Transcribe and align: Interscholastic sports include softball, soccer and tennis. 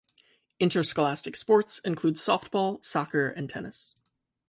Interscholastic 0.59 1.35
sports 1.35 1.77
include 1.85 2.15
softball, 2.15 2.83
soccer 2.83 3.29
and 3.29 3.47
tennis. 3.47 3.93